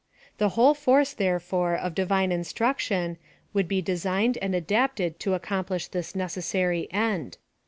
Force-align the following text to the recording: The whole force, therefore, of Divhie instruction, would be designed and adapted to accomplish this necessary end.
The 0.39 0.49
whole 0.57 0.73
force, 0.73 1.13
therefore, 1.13 1.75
of 1.75 1.93
Divhie 1.93 2.31
instruction, 2.31 3.17
would 3.53 3.67
be 3.67 3.83
designed 3.83 4.35
and 4.41 4.55
adapted 4.55 5.19
to 5.19 5.35
accomplish 5.35 5.85
this 5.89 6.15
necessary 6.15 6.87
end. 6.91 7.37